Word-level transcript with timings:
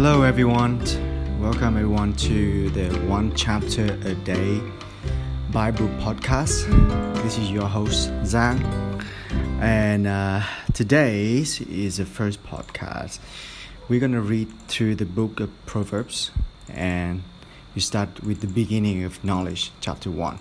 Hello, 0.00 0.22
everyone. 0.22 0.78
Welcome, 1.40 1.76
everyone, 1.76 2.12
to 2.18 2.70
the 2.70 2.88
One 3.08 3.34
Chapter 3.34 3.84
a 4.04 4.14
Day 4.14 4.62
Bible 5.50 5.88
podcast. 5.98 6.68
This 7.24 7.36
is 7.36 7.50
your 7.50 7.66
host, 7.66 8.08
Zhang. 8.22 8.62
And 9.60 10.06
uh, 10.06 10.44
today's 10.72 11.60
is 11.62 11.96
the 11.96 12.04
first 12.04 12.44
podcast. 12.44 13.18
We're 13.88 13.98
going 13.98 14.12
to 14.12 14.20
read 14.20 14.48
through 14.68 14.94
the 14.94 15.04
book 15.04 15.40
of 15.40 15.50
Proverbs, 15.66 16.30
and 16.68 17.24
you 17.74 17.80
start 17.80 18.22
with 18.22 18.40
the 18.40 18.46
beginning 18.46 19.02
of 19.02 19.24
knowledge, 19.24 19.72
chapter 19.80 20.12
1. 20.12 20.38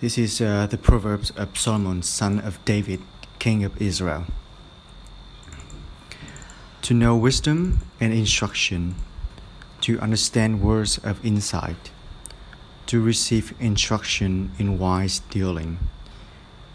This 0.00 0.18
is 0.18 0.40
uh, 0.40 0.66
the 0.66 0.76
Proverbs 0.76 1.30
of 1.36 1.56
Solomon, 1.56 2.02
son 2.02 2.40
of 2.40 2.58
David, 2.64 3.00
king 3.38 3.62
of 3.62 3.80
Israel. 3.80 4.26
To 6.86 6.94
know 6.94 7.16
wisdom 7.16 7.80
and 7.98 8.12
instruction, 8.12 8.94
to 9.80 9.98
understand 9.98 10.62
words 10.62 10.98
of 10.98 11.18
insight, 11.26 11.90
to 12.86 13.02
receive 13.02 13.54
instruction 13.58 14.52
in 14.56 14.78
wise 14.78 15.18
dealing, 15.28 15.80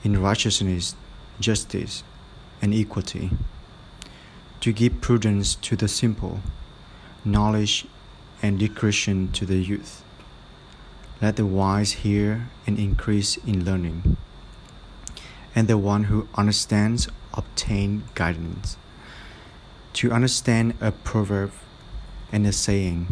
in 0.04 0.22
righteousness, 0.22 0.96
justice, 1.40 2.04
and 2.62 2.74
equity, 2.74 3.32
to 4.60 4.74
give 4.74 5.00
prudence 5.00 5.56
to 5.56 5.78
the 5.78 5.88
simple, 5.88 6.42
knowledge 7.24 7.86
and 8.42 8.60
discretion 8.60 9.32
to 9.32 9.46
the 9.46 9.64
youth. 9.64 10.04
Let 11.22 11.38
the 11.38 11.46
wise 11.46 12.04
hear 12.04 12.50
and 12.68 12.78
increase 12.78 13.38
in 13.48 13.64
learning, 13.64 14.18
and 15.56 15.70
the 15.70 15.78
one 15.78 16.12
who 16.12 16.28
understands 16.36 17.08
obtain 17.34 18.04
guidance 18.14 18.76
to 19.94 20.12
understand 20.12 20.74
a 20.80 20.92
proverb 20.92 21.52
and 22.32 22.48
a 22.48 22.52
saying, 22.52 23.08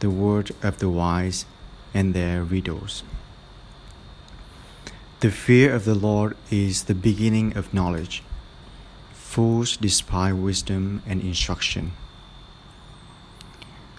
the 0.00 0.10
word 0.10 0.50
of 0.62 0.78
the 0.78 0.88
wise 0.88 1.46
and 1.92 2.14
their 2.14 2.42
riddles. 2.42 3.02
The 5.20 5.30
fear 5.30 5.74
of 5.74 5.84
the 5.84 5.94
Lord 5.94 6.36
is 6.50 6.84
the 6.84 6.94
beginning 6.94 7.56
of 7.56 7.72
knowledge. 7.72 8.22
Fools 9.12 9.76
despise 9.76 10.34
wisdom 10.34 11.02
and 11.06 11.20
instruction, 11.20 11.92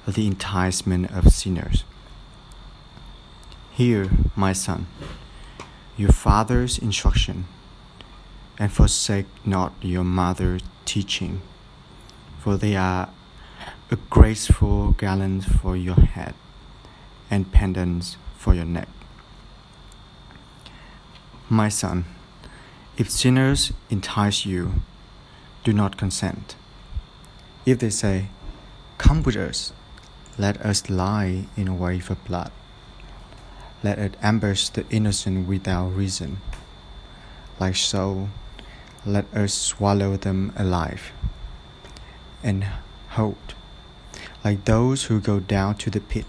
the 0.07 0.27
enticement 0.27 1.11
of 1.11 1.33
sinners. 1.33 1.83
Hear, 3.71 4.09
my 4.35 4.53
son, 4.53 4.87
your 5.97 6.11
father's 6.11 6.77
instruction, 6.77 7.45
and 8.57 8.71
forsake 8.71 9.27
not 9.45 9.73
your 9.81 10.03
mother's 10.03 10.61
teaching 10.85 11.41
for 12.47 12.55
they 12.55 12.77
are 12.77 13.09
a 13.91 13.97
graceful 14.09 14.91
garland 14.91 15.43
for 15.43 15.75
your 15.75 15.99
head 15.99 16.33
and 17.29 17.51
pendants 17.51 18.15
for 18.37 18.53
your 18.53 18.63
neck. 18.63 18.87
My 21.49 21.67
son, 21.67 22.05
if 22.97 23.11
sinners 23.11 23.73
entice 23.89 24.45
you, 24.45 24.75
do 25.65 25.73
not 25.73 25.97
consent. 25.97 26.55
If 27.65 27.79
they 27.79 27.89
say, 27.89 28.27
Come 28.97 29.23
with 29.23 29.35
us, 29.35 29.73
let 30.37 30.55
us 30.61 30.89
lie 30.89 31.47
in 31.57 31.67
a 31.67 31.75
wave 31.75 32.09
of 32.09 32.23
blood. 32.23 32.53
Let 33.83 33.99
it 33.99 34.15
ambush 34.21 34.69
the 34.69 34.85
innocent 34.89 35.49
without 35.49 35.89
reason. 35.89 36.37
Like 37.59 37.75
so, 37.75 38.29
let 39.05 39.25
us 39.33 39.53
swallow 39.53 40.15
them 40.15 40.53
alive 40.55 41.11
and 42.43 42.65
hold, 43.09 43.55
like 44.43 44.65
those 44.65 45.05
who 45.05 45.19
go 45.19 45.39
down 45.39 45.75
to 45.75 45.89
the 45.89 45.99
pit. 45.99 46.25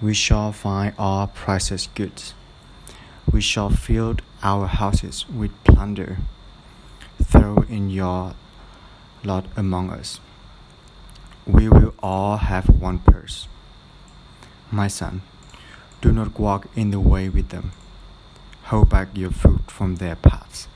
We 0.00 0.14
shall 0.14 0.52
find 0.52 0.94
our 0.98 1.26
precious 1.26 1.88
goods. 1.88 2.34
We 3.30 3.40
shall 3.40 3.70
fill 3.70 4.16
our 4.42 4.66
houses 4.66 5.28
with 5.28 5.52
plunder. 5.64 6.18
Throw 7.22 7.64
in 7.68 7.90
your 7.90 8.34
lot 9.24 9.46
among 9.56 9.90
us. 9.90 10.20
We 11.46 11.68
will 11.68 11.94
all 12.02 12.36
have 12.36 12.68
one 12.68 13.00
purse. 13.00 13.48
My 14.70 14.88
son, 14.88 15.22
do 16.00 16.12
not 16.12 16.38
walk 16.38 16.68
in 16.76 16.90
the 16.90 17.00
way 17.00 17.28
with 17.28 17.48
them. 17.48 17.72
Hold 18.64 18.90
back 18.90 19.08
your 19.14 19.30
foot 19.30 19.70
from 19.70 19.96
their 19.96 20.16
paths, 20.16 20.68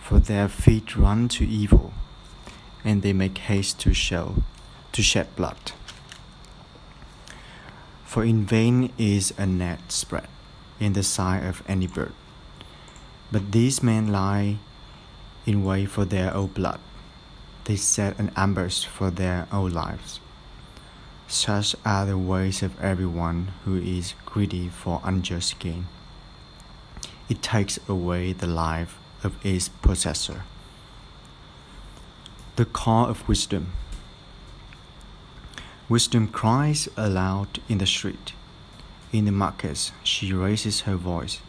for 0.00 0.18
their 0.18 0.48
feet 0.48 0.96
run 0.96 1.28
to 1.28 1.44
evil 1.44 1.92
and 2.84 3.02
they 3.02 3.12
make 3.12 3.38
haste 3.38 3.80
to 3.80 3.94
show, 3.94 4.42
to 4.92 5.02
shed 5.02 5.34
blood. 5.34 5.72
For 8.04 8.24
in 8.24 8.44
vain 8.44 8.92
is 8.98 9.34
a 9.38 9.46
net 9.46 9.90
spread 9.90 10.28
in 10.78 10.92
the 10.92 11.02
sight 11.02 11.44
of 11.44 11.62
any 11.66 11.86
bird. 11.86 12.12
But 13.32 13.50
these 13.50 13.82
men 13.82 14.08
lie 14.08 14.58
in 15.46 15.64
wait 15.64 15.86
for 15.86 16.04
their 16.04 16.32
own 16.32 16.48
blood. 16.48 16.78
They 17.64 17.76
set 17.76 18.18
an 18.18 18.30
ambush 18.36 18.84
for 18.84 19.10
their 19.10 19.48
own 19.50 19.72
lives. 19.72 20.20
Such 21.26 21.74
are 21.84 22.06
the 22.06 22.18
ways 22.18 22.62
of 22.62 22.80
everyone 22.80 23.52
who 23.64 23.76
is 23.76 24.14
greedy 24.26 24.68
for 24.68 25.00
unjust 25.02 25.58
gain. 25.58 25.86
It 27.28 27.42
takes 27.42 27.78
away 27.88 28.34
the 28.34 28.46
life 28.46 28.98
of 29.22 29.34
its 29.44 29.68
possessor. 29.68 30.44
The 32.56 32.64
call 32.64 33.06
of 33.06 33.26
wisdom. 33.26 33.72
Wisdom 35.88 36.28
cries 36.28 36.88
aloud 36.96 37.58
in 37.68 37.78
the 37.78 37.86
street. 37.86 38.32
In 39.12 39.24
the 39.24 39.32
markets, 39.32 39.90
she 40.04 40.32
raises 40.32 40.82
her 40.82 40.94
voice. 40.94 41.40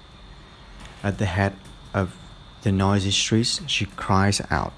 At 1.04 1.20
the 1.20 1.28
head 1.28 1.58
of 1.94 2.18
the 2.64 2.72
noisy 2.72 3.12
streets, 3.12 3.62
she 3.68 3.86
cries 3.86 4.42
out. 4.50 4.74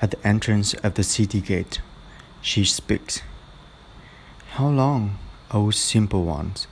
At 0.00 0.12
the 0.12 0.24
entrance 0.24 0.74
of 0.74 0.94
the 0.94 1.02
city 1.02 1.40
gate, 1.40 1.80
she 2.40 2.64
speaks. 2.64 3.22
How 4.52 4.68
long, 4.68 5.18
O 5.50 5.72
simple 5.72 6.24
ones, 6.24 6.68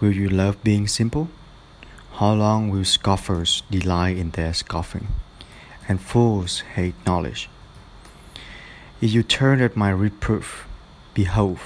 will 0.00 0.12
you 0.12 0.28
love 0.28 0.62
being 0.62 0.86
simple? 0.86 1.30
How 2.12 2.34
long 2.34 2.68
will 2.68 2.84
scoffers 2.84 3.62
delight 3.70 4.18
in 4.18 4.32
their 4.32 4.52
scoffing, 4.52 5.08
and 5.88 5.98
fools 5.98 6.60
hate 6.76 6.94
knowledge? 7.06 7.48
If 9.02 9.14
you 9.14 9.22
turn 9.22 9.62
at 9.62 9.78
my 9.78 9.88
reproof, 9.88 10.68
behold, 11.14 11.58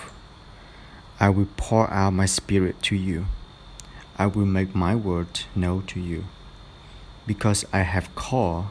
I 1.18 1.30
will 1.30 1.48
pour 1.56 1.90
out 1.90 2.12
my 2.12 2.26
spirit 2.26 2.80
to 2.82 2.94
you. 2.94 3.26
I 4.16 4.26
will 4.26 4.46
make 4.46 4.72
my 4.72 4.94
word 4.94 5.40
known 5.52 5.84
to 5.86 5.98
you. 5.98 6.26
Because 7.26 7.64
I 7.72 7.80
have 7.80 8.14
called 8.14 8.66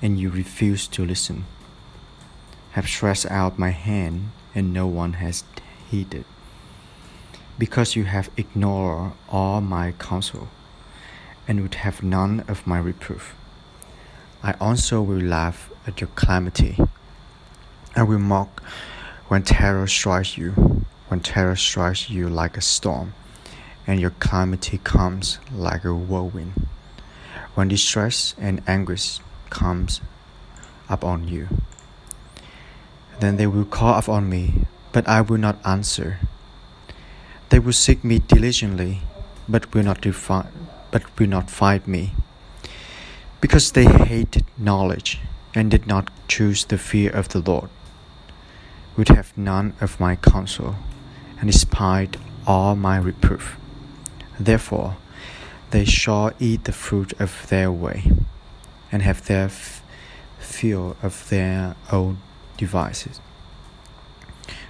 and 0.00 0.16
you 0.16 0.30
refuse 0.30 0.86
to 0.86 1.04
listen, 1.04 1.46
have 2.72 2.86
stretched 2.86 3.26
out 3.32 3.58
my 3.58 3.70
hand 3.70 4.30
and 4.54 4.72
no 4.72 4.86
one 4.86 5.14
has 5.14 5.42
heeded. 5.90 6.24
Because 7.58 7.96
you 7.96 8.04
have 8.04 8.30
ignored 8.36 9.14
all 9.28 9.60
my 9.60 9.90
counsel 9.98 10.46
and 11.48 11.62
would 11.62 11.74
have 11.74 12.04
none 12.04 12.44
of 12.46 12.64
my 12.64 12.78
reproof, 12.78 13.34
I 14.40 14.52
also 14.60 15.02
will 15.02 15.20
laugh 15.20 15.68
at 15.84 16.00
your 16.00 16.10
calamity. 16.14 16.78
I 17.98 18.04
will 18.04 18.20
mock 18.20 18.62
when 19.26 19.42
terror 19.42 19.88
strikes 19.88 20.38
you, 20.38 20.52
when 21.08 21.18
terror 21.18 21.56
strikes 21.56 22.08
you 22.08 22.28
like 22.28 22.56
a 22.56 22.60
storm, 22.60 23.14
and 23.88 23.98
your 23.98 24.14
calamity 24.20 24.78
comes 24.78 25.40
like 25.52 25.84
a 25.84 25.92
whirlwind. 25.92 26.68
When 27.56 27.66
distress 27.66 28.36
and 28.38 28.62
anguish 28.68 29.18
comes 29.50 30.00
upon 30.88 31.26
you, 31.26 31.48
then 33.18 33.36
they 33.36 33.48
will 33.48 33.64
call 33.64 33.98
upon 33.98 34.30
me, 34.30 34.66
but 34.92 35.08
I 35.08 35.20
will 35.20 35.38
not 35.38 35.58
answer. 35.66 36.20
They 37.48 37.58
will 37.58 37.72
seek 37.72 38.04
me 38.04 38.20
diligently, 38.20 39.00
but 39.48 39.74
will 39.74 39.82
not 39.82 40.02
defi- 40.02 40.54
but 40.92 41.02
will 41.18 41.26
not 41.26 41.50
find 41.50 41.84
me, 41.88 42.14
because 43.40 43.72
they 43.72 43.86
hated 43.86 44.44
knowledge 44.56 45.18
and 45.52 45.68
did 45.68 45.88
not 45.88 46.12
choose 46.28 46.64
the 46.64 46.78
fear 46.78 47.10
of 47.10 47.30
the 47.30 47.40
Lord 47.40 47.70
would 48.98 49.08
have 49.10 49.38
none 49.38 49.72
of 49.80 50.00
my 50.00 50.16
counsel, 50.16 50.74
and 51.38 51.48
despised 51.48 52.16
all 52.48 52.74
my 52.74 52.96
reproof. 52.96 53.56
Therefore, 54.40 54.96
they 55.70 55.84
shall 55.84 56.32
eat 56.40 56.64
the 56.64 56.72
fruit 56.72 57.12
of 57.20 57.46
their 57.48 57.70
way, 57.70 58.10
and 58.90 59.02
have 59.02 59.24
their 59.26 59.48
fill 60.40 60.96
of 61.00 61.28
their 61.28 61.76
own 61.92 62.18
devices. 62.56 63.20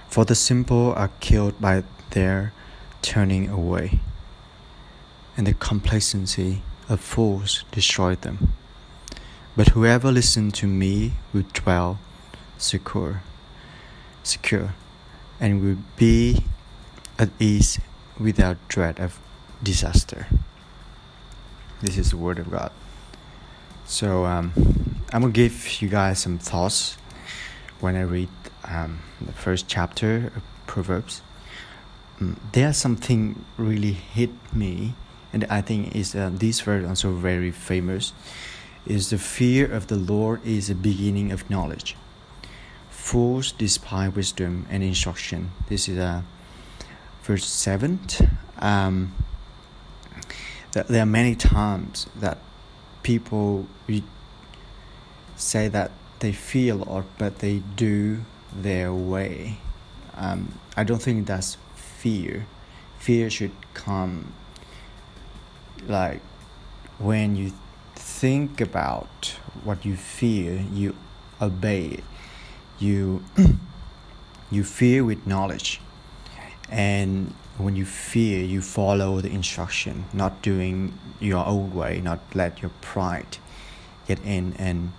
For 0.07 0.25
the 0.25 0.35
simple 0.35 0.93
are 0.93 1.11
killed 1.19 1.59
by 1.59 1.83
their 2.11 2.53
turning 3.01 3.49
away, 3.49 3.99
and 5.35 5.47
the 5.47 5.55
complacency 5.55 6.61
of 6.87 6.99
fools 6.99 7.63
destroy 7.71 8.13
them. 8.13 8.53
But 9.55 9.69
whoever 9.69 10.11
listens 10.11 10.53
to 10.59 10.67
me 10.67 11.13
will 11.33 11.45
dwell 11.51 11.97
secure, 12.59 13.23
secure, 14.23 14.73
and 15.39 15.61
will 15.61 15.77
be 15.97 16.43
at 17.17 17.29
ease 17.39 17.79
without 18.19 18.57
dread 18.67 18.99
of 18.99 19.19
disaster. 19.63 20.27
This 21.81 21.97
is 21.97 22.11
the 22.11 22.17
word 22.17 22.39
of 22.39 22.51
God. 22.51 22.71
So 23.85 24.25
um, 24.25 24.53
I'm 25.11 25.21
gonna 25.21 25.33
give 25.33 25.81
you 25.81 25.89
guys 25.89 26.19
some 26.19 26.37
thoughts 26.37 26.97
when 27.79 27.95
I 27.95 28.01
read 28.01 28.29
um, 28.65 28.99
the 29.19 29.33
first 29.33 29.67
chapter 29.67 30.31
of 30.35 30.43
Proverbs. 30.67 31.21
Um, 32.19 32.39
there's 32.51 32.77
something 32.77 33.45
really 33.57 33.93
hit 33.93 34.31
me, 34.53 34.93
and 35.33 35.45
I 35.49 35.61
think 35.61 35.95
is 35.95 36.15
uh, 36.15 36.29
this 36.33 36.61
verse 36.61 36.87
also 36.87 37.11
very 37.11 37.51
famous. 37.51 38.13
Is 38.85 39.09
the 39.09 39.17
fear 39.17 39.71
of 39.71 39.87
the 39.87 39.95
Lord 39.95 40.45
is 40.45 40.67
the 40.67 40.75
beginning 40.75 41.31
of 41.31 41.49
knowledge. 41.49 41.95
Fools 43.09 43.53
despise 43.53 44.13
wisdom 44.13 44.67
and 44.69 44.83
instruction. 44.83 45.49
This 45.67 45.89
is 45.89 45.97
uh, 45.97 46.21
verse 47.23 47.43
seven. 47.43 47.99
Um, 48.59 49.15
there 50.73 51.01
are 51.01 51.07
many 51.07 51.33
times 51.33 52.05
that 52.15 52.37
people 53.01 53.65
say 55.35 55.67
that 55.69 55.89
they 56.19 56.31
feel 56.31 56.87
or 56.87 57.03
but 57.17 57.39
they 57.39 57.63
do 57.75 58.25
their 58.53 58.93
way. 58.93 59.57
Um, 60.15 60.59
I 60.77 60.83
don't 60.83 61.01
think 61.01 61.25
that's 61.25 61.57
fear. 61.75 62.45
Fear 62.99 63.31
should 63.31 63.55
come 63.73 64.33
like 65.87 66.21
when 66.99 67.35
you 67.35 67.53
think 67.95 68.61
about 68.61 69.33
what 69.63 69.83
you 69.83 69.95
fear, 69.95 70.63
you 70.71 70.95
obey 71.41 71.85
it. 71.85 72.03
You 72.79 73.23
you 74.51 74.63
fear 74.63 75.03
with 75.03 75.27
knowledge, 75.27 75.81
and 76.69 77.33
when 77.57 77.75
you 77.75 77.85
fear, 77.85 78.43
you 78.43 78.61
follow 78.61 79.19
the 79.19 79.29
instruction, 79.29 80.05
not 80.13 80.41
doing 80.41 80.97
your 81.19 81.45
own 81.45 81.73
way, 81.73 81.99
not 82.01 82.19
let 82.33 82.61
your 82.61 82.71
pride 82.81 83.37
get 84.07 84.19
in. 84.23 84.53
And 84.57 84.93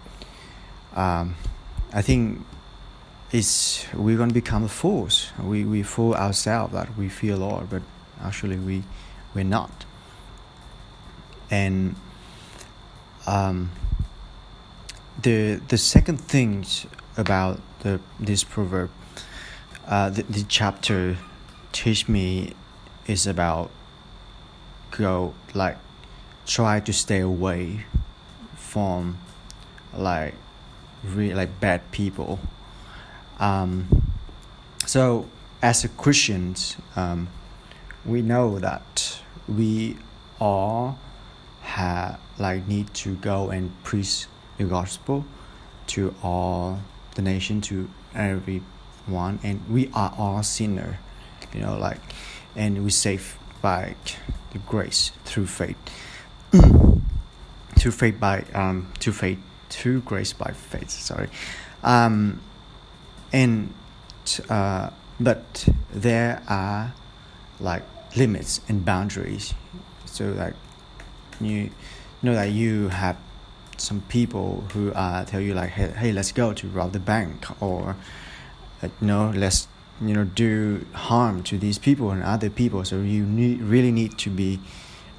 um, 0.94 1.36
I 1.92 2.02
think 2.02 2.44
it's 3.32 3.86
we're 3.94 4.18
gonna 4.18 4.32
become 4.32 4.68
fools. 4.68 5.32
We 5.42 5.64
we 5.64 5.82
fool 5.82 6.14
ourselves 6.14 6.72
that 6.74 6.96
we 6.98 7.08
fear 7.08 7.36
Lord, 7.36 7.70
but 7.70 7.82
actually 8.22 8.56
we 8.56 8.82
we're 9.34 9.44
not. 9.44 9.84
And 11.50 11.96
um, 13.26 13.70
the 15.22 15.60
the 15.68 15.78
second 15.78 16.20
thing 16.20 16.66
about 17.16 17.60
the 17.80 18.00
this 18.18 18.44
proverb, 18.44 18.90
uh, 19.86 20.10
the, 20.10 20.22
the 20.22 20.42
chapter 20.44 21.16
teach 21.72 22.08
me 22.08 22.54
is 23.06 23.26
about 23.26 23.70
go 24.90 25.34
like 25.54 25.76
try 26.46 26.80
to 26.80 26.92
stay 26.92 27.20
away 27.20 27.84
from 28.56 29.18
like 29.94 30.34
really 31.04 31.34
like 31.34 31.60
bad 31.60 31.90
people. 31.92 32.38
Um, 33.38 33.88
so 34.86 35.26
as 35.62 35.84
a 35.84 35.88
christians 35.88 36.76
um, 36.96 37.28
we 38.04 38.22
know 38.22 38.58
that 38.58 39.20
we 39.46 39.96
all 40.40 40.98
have 41.62 42.18
like 42.38 42.66
need 42.66 42.92
to 42.94 43.14
go 43.16 43.50
and 43.50 43.70
preach 43.84 44.26
the 44.56 44.64
gospel 44.64 45.24
to 45.86 46.14
all 46.22 46.80
the 47.20 47.30
nation 47.30 47.60
to 47.60 47.88
everyone 48.14 49.38
and 49.42 49.60
we 49.68 49.90
are 49.94 50.14
all 50.16 50.42
sinner 50.42 50.98
you 51.54 51.60
know 51.60 51.76
like 51.78 52.00
and 52.56 52.82
we 52.84 52.90
save 52.90 53.38
by 53.62 53.94
the 54.52 54.58
grace 54.58 55.12
through 55.24 55.46
faith. 55.46 55.76
Through 57.78 57.92
faith 57.92 58.20
by 58.20 58.44
um 58.52 58.92
through 58.98 59.14
faith 59.14 59.38
through 59.70 60.02
grace 60.02 60.34
by 60.34 60.52
faith 60.52 60.90
sorry. 60.90 61.28
Um 61.82 62.42
and 63.32 63.72
uh 64.50 64.90
but 65.18 65.68
there 65.90 66.42
are 66.46 66.92
like 67.58 67.84
limits 68.16 68.60
and 68.68 68.84
boundaries. 68.84 69.54
So 70.04 70.26
like 70.32 70.54
you 71.40 71.70
know 72.22 72.34
that 72.34 72.50
you 72.50 72.88
have 72.88 73.16
some 73.80 74.02
people 74.02 74.64
who 74.72 74.92
uh 74.92 75.24
tell 75.24 75.40
you 75.40 75.54
like 75.54 75.70
hey, 75.70 75.88
hey 75.90 76.12
let's 76.12 76.32
go 76.32 76.52
to 76.52 76.68
rob 76.68 76.92
the 76.92 77.00
bank 77.00 77.46
or 77.62 77.96
uh, 78.82 78.88
you 79.00 79.06
know 79.06 79.32
let's 79.34 79.68
you 80.00 80.14
know 80.14 80.24
do 80.24 80.86
harm 80.94 81.42
to 81.42 81.58
these 81.58 81.78
people 81.78 82.10
and 82.10 82.22
other 82.22 82.48
people. 82.48 82.84
So 82.84 82.96
you 83.02 83.24
need, 83.24 83.60
really 83.60 83.92
need 83.92 84.16
to 84.18 84.30
be 84.30 84.60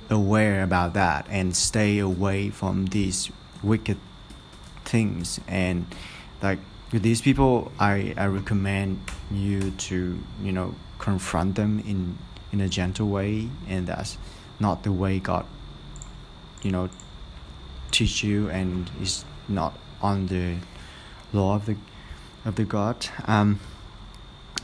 aware 0.10 0.64
about 0.64 0.94
that 0.96 1.28
and 1.30 1.56
stay 1.56 2.00
away 2.00 2.50
from 2.50 2.88
these 2.88 3.32
wicked 3.62 3.98
things. 4.86 5.40
And 5.48 5.86
like 6.42 6.60
with 6.92 7.04
these 7.04 7.22
people 7.22 7.72
i 7.80 8.14
i 8.18 8.26
recommend 8.26 9.00
you 9.32 9.72
to 9.72 10.20
you 10.44 10.52
know 10.52 10.76
confront 11.00 11.56
them 11.56 11.80
in 11.80 12.18
in 12.52 12.60
a 12.62 12.68
gentle 12.68 13.08
way 13.08 13.48
and 13.68 13.88
that's 13.88 14.18
not 14.60 14.84
the 14.84 14.92
way 14.92 15.20
god 15.20 15.46
you 16.62 16.72
know 16.72 16.90
teach 17.92 18.24
you 18.24 18.50
and 18.50 18.90
is 19.02 19.26
not 19.48 19.74
on 20.02 20.28
the 20.28 20.56
law 21.34 21.56
of 21.56 21.66
the 21.66 21.76
of 22.46 22.56
the 22.56 22.64
god 22.64 23.08
um 23.26 23.60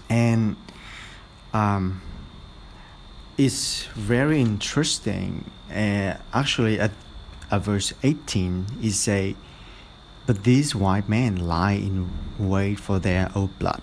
and 0.09 0.55
um, 1.53 2.01
it's 3.37 3.85
very 3.85 4.41
interesting. 4.41 5.49
Uh, 5.69 6.15
actually, 6.33 6.79
at, 6.79 6.91
at 7.51 7.61
verse 7.61 7.93
18, 8.03 8.65
it 8.81 8.91
say, 8.91 9.35
But 10.25 10.43
these 10.43 10.75
white 10.75 11.09
men 11.09 11.35
lie 11.35 11.73
in 11.73 12.09
wait 12.37 12.79
for 12.79 12.99
their 12.99 13.31
own 13.35 13.49
blood. 13.59 13.81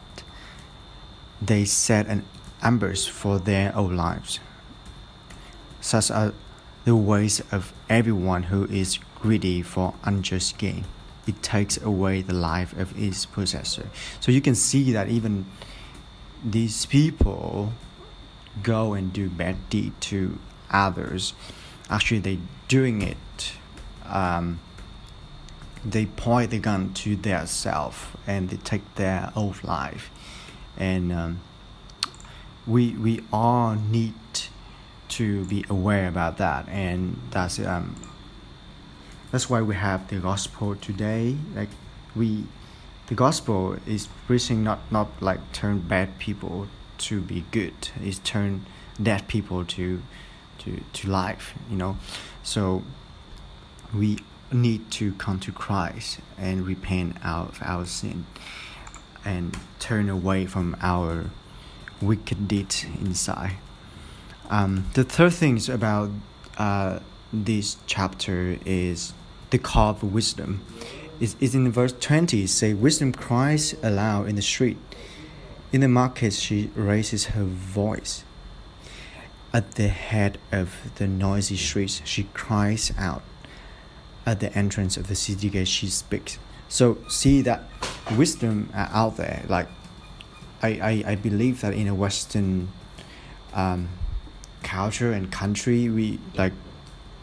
They 1.43 1.65
set 1.65 2.07
an 2.07 2.25
ambush 2.63 3.09
for 3.09 3.39
their 3.39 3.75
own 3.77 3.97
lives. 3.97 4.41
Such 5.81 6.11
are 6.11 6.33
the 6.85 6.97
ways 6.97 7.43
of 7.53 7.73
everyone 7.89 8.45
who 8.45 8.65
is 8.67 8.99
greedy 9.25 9.63
for 9.63 9.95
unjust 10.05 10.59
gain. 10.59 10.85
It 11.27 11.43
takes 11.43 11.81
away 11.81 12.21
the 12.21 12.35
life 12.35 12.77
of 12.77 12.93
its 13.01 13.25
possessor. 13.25 13.89
So 14.21 14.31
you 14.31 14.43
can 14.43 14.55
see 14.55 14.93
that 14.93 15.09
even 15.09 15.47
these 16.45 16.85
people 16.85 17.73
go 18.63 18.93
and 18.93 19.15
do 19.15 19.31
bad 19.31 19.57
deed 19.71 19.99
to 20.13 20.39
others 20.71 21.33
actually 21.89 22.19
they 22.19 22.39
doing 22.69 23.01
it 23.01 23.53
um, 24.05 24.61
they 25.85 26.05
point 26.05 26.51
the 26.51 26.59
gun 26.59 26.93
to 26.93 27.17
their 27.17 27.47
self 27.47 28.17
and 28.27 28.51
they 28.51 28.59
take 28.59 28.95
their 28.97 29.33
own 29.35 29.55
life 29.63 30.11
and 30.77 31.11
um, 31.13 31.41
we 32.67 32.91
we 32.93 33.23
all 33.33 33.75
need 33.75 34.15
to 35.09 35.45
be 35.47 35.65
aware 35.71 36.09
about 36.09 36.37
that 36.37 36.69
and 36.69 37.21
that's 37.31 37.59
um 37.59 37.97
that's 39.35 39.51
why 39.51 39.61
we 39.61 39.75
have 39.75 40.07
the 40.11 40.19
gospel 40.21 40.77
today. 40.77 41.37
Like 41.57 41.71
we 42.15 42.45
the 43.09 43.17
gospel 43.17 43.77
is 43.85 44.07
preaching 44.29 44.63
not 44.63 44.79
not 44.93 45.09
like 45.21 45.41
turn 45.53 45.81
bad 45.81 46.21
people 46.21 46.69
to 46.99 47.21
be 47.21 47.45
good. 47.51 47.75
It's 48.01 48.21
turn 48.21 48.65
dead 49.03 49.27
people 49.27 49.65
to 49.65 50.01
to 50.59 50.81
to 50.93 51.11
life 51.11 51.53
you 51.69 51.77
know? 51.77 51.97
So 52.45 52.85
we 53.93 54.19
need 54.53 54.89
to 54.93 55.15
come 55.15 55.41
to 55.41 55.51
christ 55.51 56.21
and 56.39 56.65
repent 56.65 57.17
of 57.27 57.59
our 57.61 57.87
sin 57.87 58.27
and 59.25 59.59
turn 59.81 60.09
away 60.09 60.47
from 60.47 60.77
our 60.81 61.31
wicked 62.01 62.47
deeds 62.47 62.87
inside. 63.01 63.57
Um, 64.49 64.85
the 64.95 65.03
third 65.03 65.33
thing 65.33 65.59
about 65.69 66.11
uh, 66.57 67.01
this 67.33 67.79
chapter 67.87 68.59
is 68.65 69.13
the 69.51 69.59
call 69.59 69.91
of 69.91 70.03
wisdom. 70.03 70.65
Is, 71.21 71.55
in 71.55 71.71
verse 71.71 71.93
20 71.93 72.47
say 72.47 72.75
wisdom 72.75 73.13
cries 73.13 73.75
aloud 73.83 74.29
in 74.29 74.37
the 74.37 74.43
street. 74.43 74.77
In 75.73 75.81
the 75.81 75.89
market 75.89 76.33
she 76.33 76.71
raises 76.75 77.27
her 77.27 77.45
voice. 77.45 78.25
At 79.53 79.73
the 79.73 79.89
head 79.89 80.39
of 80.51 80.93
the 80.97 81.07
noisy 81.07 81.57
streets 81.57 82.03
she 82.05 82.25
cries 82.35 82.93
out. 82.99 83.23
At 84.27 84.41
the 84.41 84.53
entrance 84.57 84.97
of 84.97 85.07
the 85.07 85.15
city 85.15 85.49
gate 85.49 85.69
she 85.69 85.87
speaks. 85.87 86.39
So 86.69 86.99
see 87.09 87.43
that 87.43 87.63
wisdom 88.17 88.71
out 88.75 89.17
there. 89.17 89.45
Like 89.49 89.69
i 90.63 90.69
i, 90.69 91.13
I 91.13 91.15
believe 91.15 91.61
that 91.61 91.75
in 91.75 91.87
a 91.89 91.95
western 91.95 92.69
um, 93.53 93.89
culture 94.63 95.13
and 95.13 95.31
country 95.31 95.89
we 95.89 96.19
like 96.35 96.53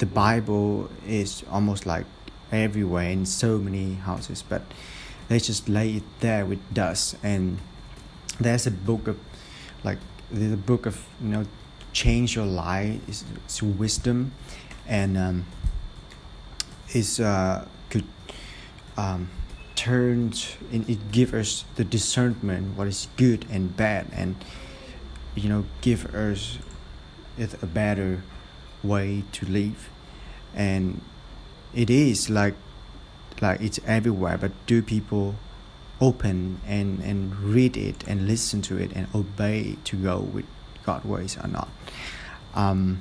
the 0.01 0.05
bible 0.05 0.89
is 1.08 1.43
almost 1.50 1.86
like 1.86 2.05
everywhere 2.51 3.10
in 3.10 3.25
so 3.25 3.58
many 3.58 3.93
houses 4.10 4.43
but 4.51 4.63
they 5.31 5.39
just 5.39 5.70
lay 5.70 5.96
it 5.96 6.03
there 6.20 6.46
with 6.46 6.60
dust. 6.74 7.15
And 7.24 7.58
there's 8.38 8.67
a 8.67 8.72
book 8.72 9.08
of 9.08 9.17
like 9.81 9.98
the 10.29 10.58
book 10.58 10.86
of 10.86 11.08
you 11.22 11.29
know 11.29 11.46
change 11.93 12.36
your 12.36 12.46
life 12.46 13.00
is, 13.08 13.24
is 13.48 13.63
wisdom. 13.63 14.34
And 14.86 15.17
um, 15.17 15.46
is 16.93 17.22
uh, 17.22 17.65
could 17.89 18.03
um, 18.98 19.29
turn 19.75 20.34
and 20.74 20.89
it 20.89 21.13
give 21.13 21.34
us 21.34 21.63
the 21.75 21.86
discernment 21.86 22.75
what 22.77 22.88
is 22.88 23.08
good 23.15 23.46
and 23.50 23.77
bad. 23.77 24.08
And 24.12 24.36
you 25.34 25.48
know 25.48 25.63
give 25.79 26.13
us 26.13 26.58
a 27.39 27.65
better 27.65 28.22
way 28.83 29.23
to 29.33 29.45
live. 29.45 29.89
And 30.55 31.01
it 31.73 31.89
is 31.89 32.29
like 32.29 32.55
like 33.41 33.59
it's 33.61 33.79
everywhere 33.88 34.38
but 34.38 34.51
do 34.67 34.81
people 34.83 35.35
open 36.00 36.59
and 36.67 37.00
and 37.00 37.35
read 37.39 37.75
it 37.75 38.03
and 38.07 38.27
listen 38.27 38.61
to 38.61 38.77
it 38.77 38.91
and 38.93 39.07
obey 39.15 39.75
to 39.83 39.95
go 39.95 40.19
with 40.19 40.45
god 40.85 41.03
ways 41.05 41.38
or 41.38 41.47
not? 41.47 41.69
Um 42.53 43.00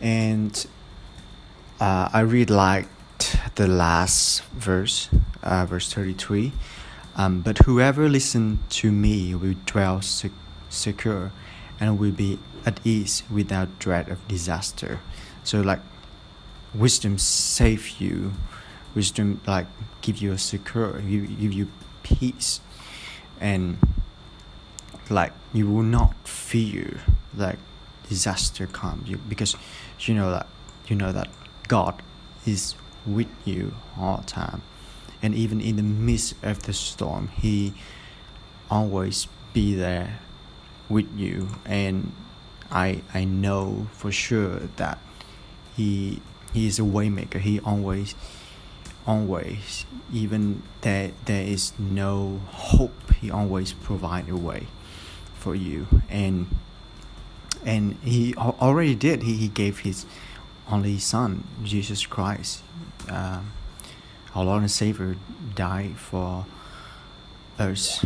and 0.00 0.66
uh, 1.78 2.08
i 2.12 2.20
read 2.20 2.48
like 2.50 2.88
the 3.56 3.66
last 3.66 4.42
verse 4.44 5.08
uh, 5.42 5.66
verse 5.66 5.92
33 5.92 6.52
um, 7.16 7.42
but 7.42 7.58
whoever 7.58 8.08
listens 8.08 8.58
to 8.70 8.90
me 8.90 9.34
will 9.34 9.54
dwell 9.66 10.00
sec- 10.00 10.30
secure 10.68 11.32
and 11.80 11.98
will 11.98 12.12
be 12.12 12.38
at 12.66 12.78
ease 12.84 13.22
without 13.30 13.78
dread 13.78 14.08
of 14.08 14.28
disaster. 14.28 15.00
So 15.42 15.62
like 15.62 15.80
wisdom 16.74 17.18
save 17.18 18.00
you. 18.00 18.32
Wisdom 18.94 19.40
like 19.46 19.66
give 20.02 20.18
you 20.18 20.32
a 20.32 20.38
secure 20.38 21.00
give, 21.00 21.40
give 21.40 21.52
you 21.52 21.68
peace. 22.02 22.60
And 23.40 23.78
like 25.08 25.32
you 25.52 25.68
will 25.68 25.82
not 25.82 26.14
fear 26.28 27.00
like 27.34 27.58
disaster 28.08 28.66
comes 28.66 29.08
you 29.08 29.16
because 29.16 29.56
you 30.00 30.14
know 30.14 30.30
that 30.30 30.46
you 30.88 30.96
know 30.96 31.12
that 31.12 31.28
god 31.68 32.02
is 32.44 32.74
with 33.06 33.28
you 33.44 33.74
all 33.98 34.18
the 34.18 34.26
time. 34.26 34.62
And 35.22 35.34
even 35.34 35.60
in 35.60 35.76
the 35.76 35.82
midst 35.82 36.34
of 36.42 36.62
the 36.64 36.72
storm 36.72 37.28
he 37.28 37.72
always 38.70 39.26
be 39.52 39.74
there 39.74 40.20
with 40.90 41.06
you 41.16 41.48
and 41.64 42.12
i 42.70 43.00
i 43.14 43.24
know 43.24 43.86
for 43.92 44.12
sure 44.12 44.58
that 44.76 44.98
he 45.76 46.20
he 46.52 46.66
is 46.66 46.78
a 46.78 46.82
waymaker. 46.82 47.40
He 47.40 47.60
always 47.60 48.14
always 49.06 49.86
even 50.12 50.62
that 50.82 51.12
there 51.24 51.42
is 51.42 51.72
no 51.78 52.40
hope 52.48 53.14
he 53.14 53.30
always 53.30 53.72
provide 53.72 54.28
a 54.28 54.36
way 54.36 54.66
for 55.34 55.54
you. 55.54 55.86
And 56.08 56.48
and 57.64 57.94
he 58.02 58.34
already 58.36 58.94
did. 58.94 59.22
He, 59.22 59.36
he 59.36 59.48
gave 59.48 59.80
his 59.80 60.06
only 60.70 60.98
son 60.98 61.44
jesus 61.64 62.06
christ. 62.06 62.62
Uh, 63.08 63.40
our 64.34 64.44
lord 64.44 64.62
and 64.62 64.70
savior 64.70 65.16
died 65.54 65.96
for 65.96 66.46
us 67.58 68.04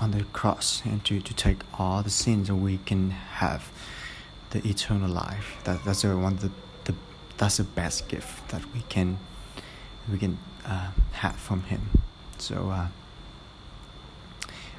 on 0.00 0.10
the 0.10 0.24
cross 0.24 0.82
and 0.84 1.04
to, 1.04 1.20
to 1.20 1.34
take 1.34 1.58
all 1.78 2.02
the 2.02 2.10
sins 2.10 2.48
and 2.48 2.62
we 2.62 2.78
can 2.78 3.10
have 3.10 3.70
the 4.50 4.66
eternal 4.68 5.08
life 5.08 5.56
that 5.64 5.84
that's 5.84 6.02
the 6.02 6.16
one 6.16 6.36
the, 6.36 6.50
the 6.84 6.94
that's 7.36 7.56
the 7.56 7.64
best 7.64 8.08
gift 8.08 8.48
that 8.48 8.62
we 8.74 8.80
can 8.88 9.18
we 10.10 10.18
can 10.18 10.38
uh, 10.66 10.90
have 11.12 11.36
from 11.36 11.62
him. 11.64 11.90
So 12.38 12.70
uh, 12.70 12.88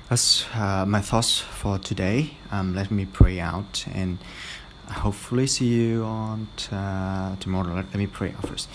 that's 0.09 0.45
uh, 0.53 0.85
my 0.85 1.01
thoughts 1.01 1.39
for 1.39 1.77
today. 1.79 2.37
Um, 2.51 2.75
let 2.75 2.91
me 2.91 3.05
pray 3.05 3.39
out 3.39 3.85
and 3.93 4.19
hopefully 4.89 5.47
see 5.47 5.67
you 5.67 6.03
on 6.03 6.47
uh, 6.71 7.35
tomorrow. 7.37 7.73
Let, 7.73 7.85
let, 7.85 7.95
me 7.95 8.07
pray 8.07 8.33
out 8.33 8.47
first. 8.47 8.69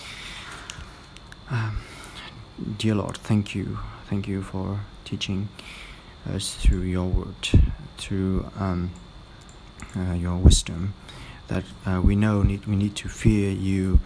Um, 1.49 1.81
dear 2.77 2.95
Lord, 2.95 3.17
thank 3.17 3.55
you, 3.55 3.79
thank 4.09 4.27
you 4.27 4.41
for 4.41 4.81
teaching 5.05 5.49
us 6.29 6.55
through 6.55 6.81
your 6.81 7.05
word, 7.05 7.49
through 7.97 8.49
um, 8.57 8.91
uh, 9.95 10.13
your 10.13 10.37
wisdom, 10.37 10.93
that 11.47 11.63
uh, 11.85 12.01
we 12.03 12.15
know 12.15 12.43
need, 12.43 12.65
we 12.65 12.75
need 12.75 12.95
to 12.95 13.09
fear 13.09 13.51
you 13.51 13.99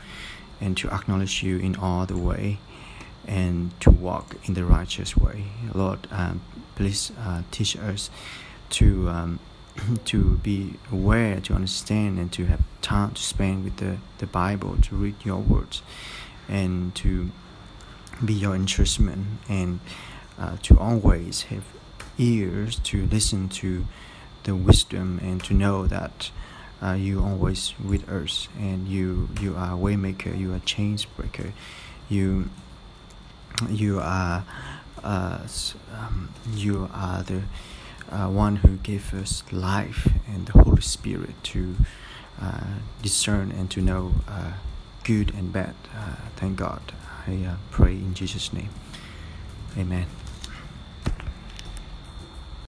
and 0.62 0.78
to 0.78 0.90
acknowledge 0.90 1.44
you 1.44 1.58
in 1.58 1.76
all 1.76 2.06
the 2.06 2.18
way 2.18 2.60
and 3.28 3.80
to 3.82 3.90
walk 3.92 4.36
in 4.46 4.54
the 4.54 4.64
righteous 4.64 5.18
way. 5.18 5.46
Lord, 5.74 6.08
um, 6.12 6.42
please 6.76 7.12
uh, 7.20 7.44
teach 7.52 7.78
us 7.78 8.10
to 8.72 9.10
um, 9.10 9.40
to 10.06 10.38
be 10.38 10.76
aware, 10.92 11.40
to 11.42 11.54
understand, 11.54 12.18
and 12.18 12.32
to 12.34 12.46
have 12.46 12.62
time 12.82 13.12
to 13.12 13.22
spend 13.22 13.64
with 13.64 13.78
the, 13.78 13.98
the 14.20 14.28
Bible, 14.28 14.78
to 14.84 14.96
read 14.96 15.16
your 15.24 15.38
words, 15.40 15.82
and 16.48 16.94
to 16.96 17.32
be 18.24 18.34
your 18.34 18.56
instrument, 18.56 19.28
and 19.50 19.80
uh, 20.40 20.58
to 20.62 20.78
always 20.78 21.44
have 21.44 21.64
ears 22.18 22.80
to 22.80 23.06
listen 23.06 23.50
to 23.50 23.86
the 24.44 24.56
wisdom 24.56 25.20
and 25.24 25.44
to 25.44 25.54
know 25.54 25.88
that 25.88 26.32
uh, 26.82 26.94
you 26.94 27.24
always 27.24 27.74
with 27.84 28.08
us 28.10 28.48
and 28.60 28.88
you 28.88 29.30
you 29.42 29.56
are 29.56 29.72
waymaker 29.72 30.38
you 30.38 30.54
are 30.54 30.60
chains 30.60 31.06
breaker 31.06 31.52
you 32.10 32.50
you 33.70 34.00
are 34.00 34.46
uh, 35.04 35.40
um, 35.94 36.30
you 36.54 36.90
are 36.94 37.24
the 37.24 37.44
uh, 38.12 38.28
one 38.28 38.58
who 38.58 38.78
gave 38.78 39.14
us 39.14 39.44
life 39.52 40.08
and 40.28 40.48
the 40.48 40.64
Holy 40.64 40.82
Spirit 40.82 41.36
to 41.44 41.76
uh, 42.42 42.80
discern 43.02 43.52
and 43.52 43.70
to 43.72 43.82
know 43.82 44.14
uh, 44.28 44.54
good 45.04 45.34
and 45.34 45.54
bad. 45.54 45.76
Uh, 45.96 46.16
thank 46.36 46.58
God. 46.58 46.82
I 47.28 47.46
uh, 47.46 47.56
pray 47.72 47.94
in 47.94 48.14
Jesus' 48.14 48.52
name. 48.52 48.70
Amen. 49.78 50.15